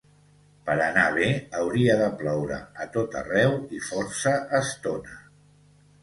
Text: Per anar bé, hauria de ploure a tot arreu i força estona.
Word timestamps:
Per 0.67 0.75
anar 0.83 1.01
bé, 1.17 1.25
hauria 1.57 1.97
de 1.99 2.07
ploure 2.21 2.57
a 2.85 2.87
tot 2.95 3.17
arreu 3.19 3.53
i 3.81 3.81
força 3.89 4.33
estona. 4.61 5.19